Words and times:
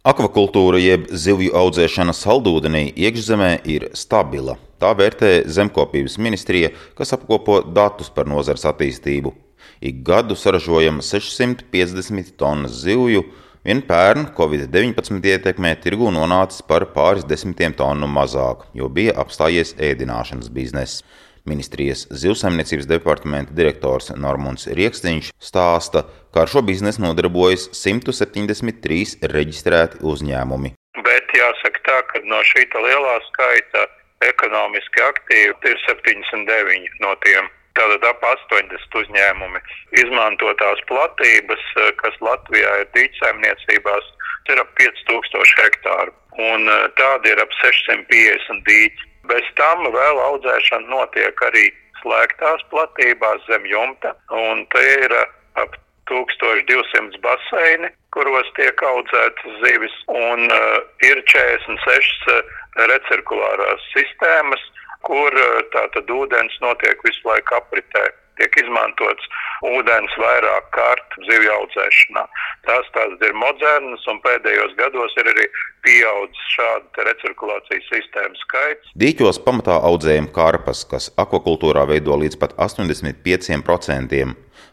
Akvakultūra 0.00 0.78
jeb 0.80 1.10
zivju 1.12 1.52
audzēšana 1.60 2.14
saldūdenī 2.16 2.86
iekšzemē 3.04 3.50
ir 3.68 3.82
stabila. 3.92 4.54
Tā 4.80 4.94
vērtē 4.96 5.42
Zemkopības 5.44 6.14
ministrija, 6.16 6.70
kas 6.96 7.12
apkopo 7.12 7.58
datus 7.76 8.08
par 8.08 8.24
nozares 8.24 8.64
attīstību. 8.64 9.34
Ik 9.84 9.98
gadu 10.06 10.38
saražojam 10.40 11.02
650 11.04 12.32
tonnas 12.40 12.78
zivju, 12.80 13.26
vien 13.60 13.84
pērn 13.84 14.30
Covid-19 14.38 15.20
ietekmē 15.34 15.74
tirgu 15.84 16.08
nonācis 16.16 16.64
par 16.64 16.88
pāris 16.96 17.28
desmitiem 17.28 17.76
tonu 17.76 18.08
mazāk, 18.08 18.70
jo 18.72 18.88
bija 18.88 19.18
apstājies 19.20 19.74
ēdināšanas 19.76 20.48
bizness. 20.48 21.04
Ministrijas 21.48 22.06
zivsaimniecības 22.10 22.88
departamenta 22.90 23.54
direktors 23.56 24.10
Normons 24.16 24.66
Rieksniņš 24.66 25.30
stāsta, 25.40 26.04
ka 26.34 26.44
ar 26.44 26.52
šo 26.52 26.62
biznesu 26.66 27.04
nodarbojas 27.04 27.68
173 27.76 29.30
reģistrēti 29.34 30.02
uzņēmumi. 30.12 30.74
Bet 31.06 31.32
jāsaka 31.36 31.86
tā, 31.86 31.98
ka 32.10 32.22
no 32.28 32.42
šī 32.50 32.66
lielā 32.74 33.16
skaita 33.30 33.86
ekonomiski 34.26 35.02
aktīvi 35.06 35.72
ir 35.72 35.80
79 35.86 37.00
no 37.04 37.16
tiem. 37.24 37.48
Tātad 37.78 38.04
ap 38.04 38.24
80 38.26 38.96
uzņēmumi 39.00 39.60
izmantotās 40.02 40.80
platības, 40.90 41.62
kas 42.02 42.16
Latvijā 42.20 42.72
ir 42.82 42.88
dīķsaimniecībās, 42.96 44.08
ir 44.50 44.62
ap 44.62 44.72
5000 44.80 45.62
hektāru. 45.62 46.14
Un 46.50 46.66
tādi 46.98 47.32
ir 47.32 47.42
ap 47.42 47.54
650 47.60 48.66
dīķi. 48.66 49.09
Bez 49.30 49.46
tam 49.58 49.84
vēl 49.94 50.18
audzēšana 50.26 50.90
notiek 50.90 51.42
arī 51.46 51.68
slēgtās 52.00 52.64
platībās 52.72 53.44
zem 53.46 53.66
jumta, 53.68 54.14
un 54.34 54.64
te 54.74 54.82
ir 55.04 55.14
ap 55.60 55.76
1200 56.10 57.20
baseini, 57.22 57.90
kuros 58.14 58.48
tiek 58.56 58.82
audzētas 58.82 59.60
zivis, 59.62 59.96
un 60.10 60.48
uh, 60.50 60.80
ir 61.06 61.22
46 61.30 62.32
uh, 62.34 62.40
recirkulārās 62.90 63.86
sistēmas, 63.92 64.64
kur 65.06 65.36
uh, 65.38 65.60
tātad 65.76 66.10
ūdens 66.10 66.56
notiek 66.64 67.06
visu 67.06 67.30
laiku 67.30 67.60
apritē 67.60 68.08
tiek 68.40 68.56
izmantots 68.64 69.28
ūdens 69.68 70.14
vairāk 70.20 70.70
kārt 70.74 71.16
zivju 71.28 71.52
audzēšanā. 71.58 72.24
Tās 72.68 72.88
tādas 72.94 73.24
ir 73.28 73.36
modernas 73.36 74.06
un 74.10 74.20
pēdējos 74.24 74.76
gados 74.80 75.16
ir 75.20 75.30
arī 75.34 75.46
pieaudzis 75.84 76.54
šādu 76.56 77.06
recirkulācijas 77.08 77.88
sistēmu 77.92 78.40
skaits. 78.44 78.92
Dīķos 79.00 79.42
pamatā 79.44 79.76
audzējam 79.90 80.30
karpas, 80.34 80.84
kas 80.88 81.10
akvakultūrā 81.20 81.86
veido 81.92 82.16
līdz 82.20 82.40
pat 82.40 82.56
85%. 82.56 84.24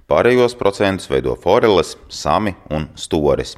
Pārējos 0.07 0.55
procentus 0.55 1.09
veido 1.11 1.35
foreles, 1.43 1.97
sami 2.07 2.55
un 2.71 2.87
storis. 2.95 3.57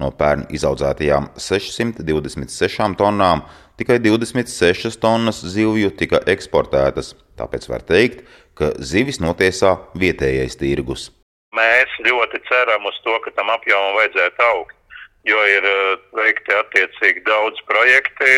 No 0.00 0.10
pērn 0.18 0.46
izaudzētajām 0.54 1.32
626 1.38 2.96
tonnām 2.98 3.42
tikai 3.78 3.98
26 4.02 4.98
tonnas 5.02 5.42
zivju 5.54 5.92
tika 5.98 6.22
eksportētas, 6.32 7.12
tāpēc 7.42 7.68
var 7.68 7.82
teikt, 7.86 8.22
ka 8.58 8.72
zivis 8.78 9.20
notiesā 9.22 9.76
vietējais 9.98 10.58
tirgus. 10.60 11.10
Mēs 11.52 11.90
ļoti 12.06 12.40
ceram 12.48 12.86
uz 12.88 12.96
to, 13.04 13.18
ka 13.24 13.32
tam 13.36 13.50
apjomam 13.52 13.98
vajadzētu 13.98 14.44
augt, 14.48 14.76
jo 15.28 15.40
ir 15.56 15.66
eh, 15.68 15.96
veikti 16.16 16.54
attiecīgi 16.56 17.24
daudz 17.28 17.60
projekti, 17.68 18.30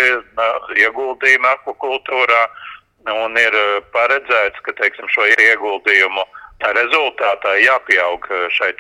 ieguldījumi 0.83 1.51
akvakultūrā, 1.53 2.41
un 3.15 3.39
ir 3.39 3.61
eh, 3.61 3.77
paredzēts, 3.95 4.65
ka 4.67 4.75
teiksim, 4.81 5.07
šo 5.15 5.29
ieguldījumu 5.37 6.27
rezultātā 6.75 7.55
jāpieaug 7.61 8.27
šai 8.55 8.71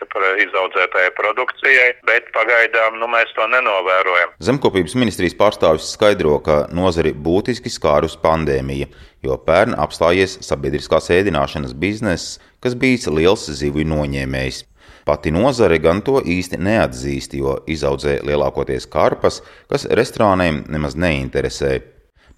izaudzētajai 0.44 1.10
produkcijai, 1.18 1.88
bet 2.06 2.30
pagaidām 2.32 2.98
nu, 3.00 3.08
mēs 3.10 3.32
to 3.36 3.46
nenovērojam. 3.50 4.32
Zemkopības 4.40 4.94
ministrijas 4.94 5.36
pārstāvis 5.36 5.90
skaidro, 5.92 6.38
ka 6.40 6.64
nozari 6.72 7.12
būtiski 7.12 7.68
skārus 7.68 8.16
pandēmija, 8.16 8.88
jo 9.24 9.38
pērn 9.46 9.76
apstājies 9.80 10.38
sabiedriskās 10.44 11.10
ēdināšanas 11.14 11.74
bizness, 11.80 12.38
kas 12.60 12.76
bijis 12.78 13.08
liels 13.08 13.48
zivju 13.48 13.86
noņēmējs. 13.90 14.64
Pati 15.04 15.32
nozare 15.34 15.78
gan 15.84 16.00
to 16.04 16.20
īsti 16.20 16.60
neatzīst, 16.64 17.34
jo 17.36 17.58
izaudzē 17.68 18.20
lielākoties 18.24 18.86
karpas, 18.88 19.42
kas 19.68 19.84
restorāniem 20.00 20.62
nemaz 20.72 20.96
neinteresē. 20.96 21.74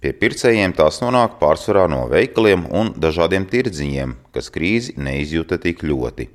Pie 0.03 0.11
pircējiem 0.13 0.75
tās 0.77 0.99
nonāk 1.01 1.39
pārsvarā 1.39 1.87
no 1.89 2.03
veikaliem 2.11 2.67
un 2.69 2.91
dažādiem 3.01 3.47
tirdziņiem, 3.49 4.17
kas 4.35 4.51
krīzi 4.53 4.93
neizjūta 4.99 5.57
tik 5.63 5.81
ļoti. 5.87 6.27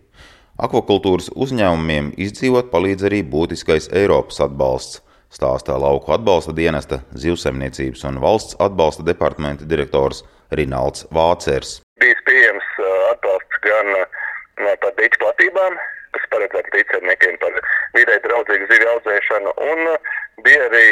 Akvakultūras 0.62 1.30
uzņēmumiem 1.36 2.10
izdzīvot 2.20 2.72
palīdz 2.72 3.06
arī 3.08 3.22
būtiskais 3.34 3.86
Eiropas 3.92 4.40
atbalsts, 4.44 5.00
stāstā 5.32 5.78
lauku 5.80 6.12
atbalsta 6.14 6.54
dienesta 6.56 7.00
zivsaimniecības 7.24 8.04
un 8.08 8.20
valsts 8.22 8.58
atbalsta 8.60 9.06
departamenta 9.06 9.68
direktors 9.68 10.22
Rinalds 10.52 11.06
Vācers. 11.14 11.80
Bijis 12.00 12.20
pieejams 12.28 12.68
atbalsts 13.10 13.62
gan 13.64 13.94
par 14.82 14.92
dīķu 14.98 15.20
platībām, 15.22 15.78
kas 16.12 16.26
paredzēts 16.34 16.72
tīcerniekiem 16.74 17.38
par 17.40 17.56
vidē 17.96 18.18
draudzīgu 18.26 18.68
zivju 18.72 18.90
audzēšanu, 18.94 19.54
un 19.72 19.94
bija 20.44 20.66
arī 20.68 20.86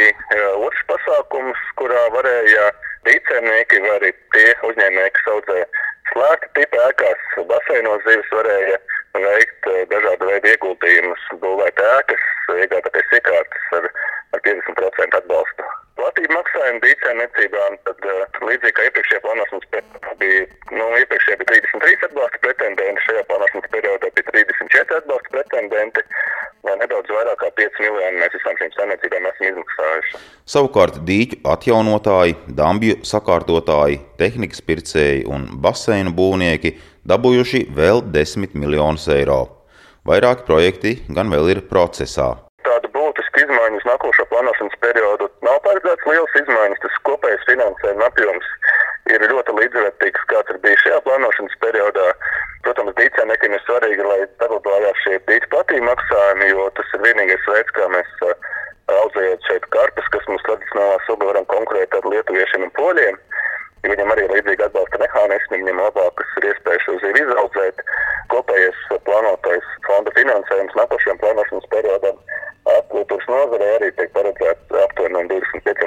otrs 0.65 0.87
pasākums, 0.89 1.61
kurā 1.81 2.07
varēja 2.17 2.71
tīcernieki 3.09 3.83
vai 3.85 3.95
arī 3.99 4.13
tie 4.37 4.49
uzņēmēji, 4.69 5.15
kas 5.19 5.31
audzē 5.35 5.61
slēgta 6.13 6.51
tipa 6.59 6.89
ēkās, 6.89 7.27
baseinos 7.51 8.03
zivis 8.07 8.33
varēja 8.35 8.79
veikt 9.21 9.69
dažādu 9.91 10.29
veidu 10.31 10.53
ieguldījumus, 10.55 11.29
būvēt 11.43 11.83
ēkas, 11.99 12.27
iegādāties 12.57 13.17
iekārtas 13.19 13.65
ar, 13.79 13.89
ar 14.30 14.30
50% 14.30 14.30
atbalstu. 14.30 14.30
Platība 16.31 16.47
maksājuma 16.47 16.81
dīcēmniecībām, 16.85 17.77
tad 17.87 18.05
līdzīgi 18.47 18.75
kā 18.77 18.85
iepriekšējā 18.87 19.21
plānošanas 19.25 19.67
periodā 19.75 20.13
bija, 20.21 20.43
nu, 20.79 20.85
iepriekšējā 21.01 21.39
bija 21.41 21.63
33 21.75 22.07
atbalsta 22.07 22.39
pretendenti, 22.45 23.03
šajā 23.07 23.23
plānošanas 23.27 23.71
periodā 23.73 24.11
bija 24.15 24.27
34 24.31 24.99
atbalsta 25.01 25.33
pretendenti. 25.35 26.05
Ja 26.69 26.77
nedaudz 26.79 27.11
vairāk 27.11 27.41
kā 27.41 27.49
5 27.59 27.81
miljoni 27.83 28.21
mēs 28.21 28.37
visām 28.37 28.59
šīm 28.61 28.71
saimniecībām 28.77 29.27
esam 29.31 29.47
izmaksājuši. 29.49 30.21
Savukārt 30.55 31.01
dīķu 31.09 31.41
atjaunotāji, 31.51 32.37
dambju 32.61 33.01
sakārtotāji, 33.11 33.99
tehnikas 34.21 34.63
pircēji 34.69 35.25
un 35.27 35.49
baseinu 35.65 36.15
būvnieki 36.15 36.77
dabūjuši 37.11 37.65
vēl 37.75 38.05
10 38.15 38.55
miljonus 38.55 39.09
eiro. 39.11 39.41
Vairāki 40.07 40.47
projekti 40.47 40.95
gan 41.11 41.33
vēl 41.33 41.57
ir 41.57 41.65
procesā. 41.73 42.37
Plānošanas 44.61 44.81
periodu 44.81 45.29
nav 45.43 45.59
paredzēts 45.65 46.07
liels 46.07 46.35
izmaiņas. 46.37 46.81
Tas 46.83 46.97
kopējais 47.09 47.47
finansējuma 47.49 48.07
apjoms 48.07 48.47
ir 49.09 49.21
ļoti 49.25 49.53
līdzvērtīgs, 49.57 50.27
kāds 50.29 50.51
ir 50.53 50.59
bijis 50.61 50.83
šajā 50.85 51.01
plānošanas 51.07 51.57
periodā. 51.61 52.13
Protams, 52.63 52.95
dīķēniekiem 52.99 53.55
ir 53.57 53.63
svarīgi, 53.65 54.05
lai 54.05 54.21
saglabājās 54.37 55.01
šie 55.05 55.19
dīķu 55.31 55.49
platība 55.55 55.87
maksājumi, 55.89 56.51
jo 56.53 56.69
tas 56.77 56.93
ir 56.95 57.01
vienīgais 57.07 57.47
veids, 57.49 57.73
kā 57.73 57.89
mēs 57.89 58.11
audzējot 58.91 59.49
šeit 59.49 59.65
karpes, 59.73 60.13
kas 60.13 60.29
mums 60.29 60.45
tradicionālā 60.45 60.99
suga 61.07 61.31
varam 61.31 61.47
konkurēt 61.49 61.95
ar 61.97 62.05
lietuviešiem 62.05 62.69
un 62.69 62.75
poļiem. 62.77 63.17
Viņam 63.81 64.13
arī 64.13 64.27
ir 64.27 64.35
līdzīgi 64.37 64.67
atbalsta 64.67 65.01
mehānismi, 65.01 65.63
viņam 65.63 65.81
labākas 65.87 66.37
ir 66.37 66.51
iespējas 66.51 66.85
šo 66.85 66.99
zivi 67.01 67.25
izaudzēt. 67.25 67.81
Kopējais 68.29 68.83
plānotais 69.09 69.73
fonda 69.87 70.13
finansējums 70.19 70.77
nākošajam 70.77 71.23
plānošanas 71.23 71.71
periodam 71.73 72.21
akvakultūras 72.91 73.29
nozarē 73.31 73.69
arī 73.77 73.91
tiek 73.97 74.11
paredzēts 74.15 74.75
aptuveni 74.85 75.15
no 75.15 75.23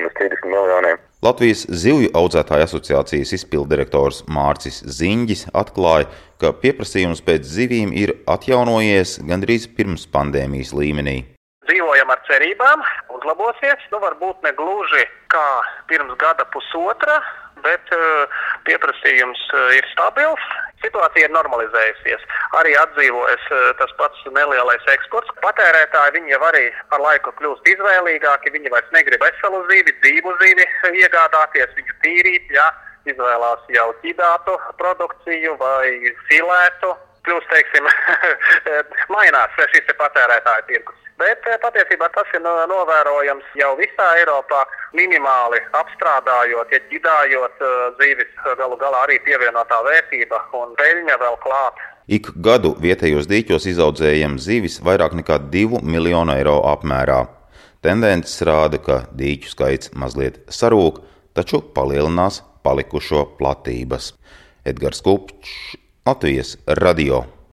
25 0.04 0.08
līdz 0.08 0.14
30 0.20 0.50
miljoniem. 0.52 0.98
Latvijas 1.24 1.66
zivju 1.70 2.10
audzētāju 2.20 2.68
asociācijas 2.68 3.34
izpildirektors 3.38 4.24
Mārcis 4.28 4.82
Ziņģis 4.84 5.48
atklāja, 5.56 6.10
ka 6.42 6.52
pieprasījums 6.52 7.24
pēc 7.24 7.48
zivīm 7.48 7.94
ir 7.96 8.16
atjaunojies 8.28 9.22
gandrīz 9.28 9.70
pirms 9.78 10.06
pandēmijas 10.12 10.74
līmenī. 10.76 11.24
Dzīvojam 11.64 12.12
ar 12.12 12.20
cerībām, 12.28 12.84
uzlabosies. 13.16 13.88
Nu, 13.94 14.02
varbūt 14.04 14.44
ne 14.44 14.52
gluži 14.58 15.06
kā 15.32 15.46
pirms 15.88 16.18
gada 16.20 16.44
pusotra, 16.52 17.22
bet 17.66 17.94
uh, 17.96 18.42
pieprasījums 18.68 19.42
uh, 19.54 19.72
ir 19.78 19.88
stabils. 19.92 20.44
Situācija 20.84 21.30
ir 21.30 21.36
normalizējusies. 21.36 22.26
Arī 22.60 22.76
atdzīvojas 22.82 23.46
uh, 23.52 23.70
tas 23.80 23.94
pats 24.00 24.26
nelielais 24.36 24.90
eksports. 24.96 25.32
Patērētāji 25.44 26.26
jau 26.32 26.42
arī 26.50 26.66
ar 26.96 27.04
laiku 27.04 27.34
kļūst 27.40 27.70
izvēlīgāki. 27.76 28.54
Viņi 28.56 28.74
vairs 28.74 28.92
negrib 28.96 29.24
veselu 29.24 29.64
zīvi, 29.72 29.96
dzīvu 30.04 30.36
zīvi 30.44 30.68
iegādāties, 31.04 31.78
viņu 31.80 32.00
tīrīt. 32.06 32.52
Jā. 32.54 32.68
Izvēlās 33.04 33.66
jau 33.68 33.90
ķidātu 34.00 34.54
produkciju 34.80 35.58
vai 35.60 36.14
filētu. 36.30 36.94
Kļūst, 37.24 37.48
teiksim, 37.54 37.88
mainās 39.16 39.56
šis 39.72 39.94
patērētāju 40.00 40.68
tirgus. 40.68 41.00
Bet 41.22 41.46
patiesībā 41.62 42.10
tas 42.12 42.28
ir 42.36 42.42
novērojams 42.44 43.54
jau 43.56 43.70
visā 43.78 44.08
Eiropā, 44.20 44.64
minimāli 44.98 45.62
apstrādājot, 45.78 46.74
ja 46.74 46.82
ģidājot 46.90 47.64
zīves, 48.00 48.32
galu 48.60 48.76
galā 48.82 49.06
arī 49.06 49.20
pievienotā 49.24 49.78
vērtība 49.86 50.42
un 50.60 50.74
peļņa 50.80 51.20
vēl 51.22 51.38
klāt. 51.46 51.80
Ik 52.12 52.34
gadu 52.44 52.74
vietējos 52.84 53.30
dīķos 53.32 53.70
izaudzējam 53.72 54.36
zivis 54.42 54.82
vairāk 54.84 55.14
nekā 55.22 55.38
2 55.54 55.80
miljonu 55.88 56.36
eiro 56.36 56.58
apmērā. 56.74 57.22
Tendences 57.84 58.44
rāda, 58.48 58.82
ka 58.84 59.04
dīķu 59.16 59.54
skaits 59.54 59.94
mazliet 59.96 60.42
sarūk, 60.52 61.00
taču 61.38 61.62
palielinās 61.76 62.42
palikušo 62.64 63.24
platības. 63.40 64.12
Edgars 64.68 65.04
Kupčs, 65.04 65.78
Latvijas 66.06 66.58
radio. 66.68 67.34